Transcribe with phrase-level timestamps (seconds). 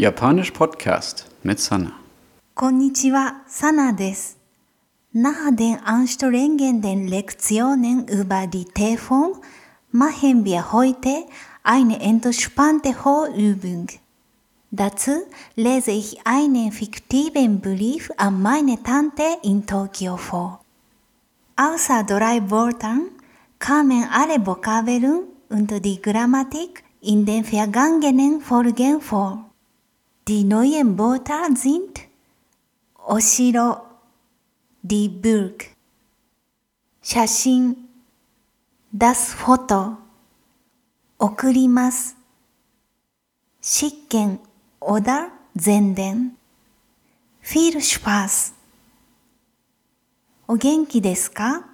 [0.00, 1.92] Japanisch Podcast mit Sana.
[2.54, 4.36] Konnichiwa, Sana des.
[5.12, 9.34] Nach den anstrengenden Lektionen über die Telefon
[9.92, 11.26] machen wir heute
[11.62, 13.88] eine entspannte Hohlübung.
[14.70, 15.10] Dazu
[15.54, 20.64] lese ich einen fiktiven Brief an meine Tante in Tokio vor.
[21.56, 23.10] Außer drei Worten
[23.58, 29.49] kamen alle Vokabeln und die Grammatik in den vergangenen Folgen vor.
[30.28, 32.00] Die neuen Wörter sind
[32.96, 33.82] お城
[34.82, 35.74] die Burg
[37.02, 37.88] 写真
[38.94, 39.96] das Foto
[41.18, 42.16] 送ります
[43.62, 44.40] 執権
[44.80, 46.36] oder 前伝
[47.42, 48.54] viel Spaß
[50.46, 51.64] お元気ですか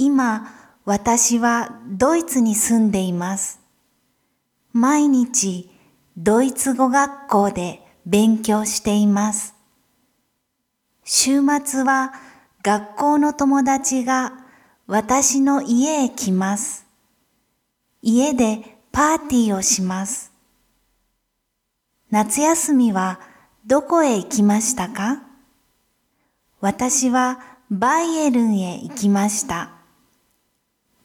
[0.00, 0.48] 今、
[0.84, 3.58] 私はドイツに住んでいます。
[4.72, 5.68] 毎日、
[6.20, 9.54] ドイツ語学校で勉強しています。
[11.04, 12.12] 週末は
[12.60, 14.32] 学校の友達が
[14.88, 16.86] 私の家へ来ます。
[18.02, 20.32] 家でパーティーをします。
[22.10, 23.20] 夏休みは
[23.64, 25.22] どこへ行きましたか？
[26.60, 27.38] 私は
[27.70, 29.70] バイエルンへ行きました。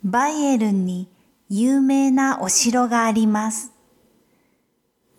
[0.04, 1.08] バイエルンに
[1.50, 3.73] 有名なお城があります。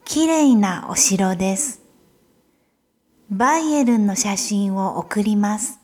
[0.05, 1.81] 綺麗なお城です。
[3.31, 5.79] バイエルンの写真を送ります。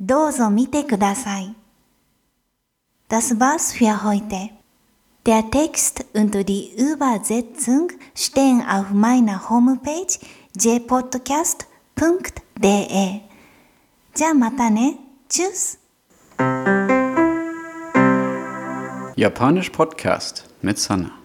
[0.00, 1.54] どうぞ見てください。
[3.08, 4.50] Das war's für heute.
[5.24, 10.18] Der Text und die Übersetzung stehen auf meiner Homepage
[10.56, 11.68] jpodcast.de
[14.14, 14.98] じゃあまたね。
[15.28, 15.78] Tschüss!
[19.16, 21.21] Japanisch Podcast mit Sanna.